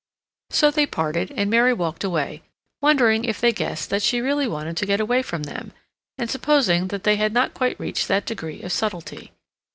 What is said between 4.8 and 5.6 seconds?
get away from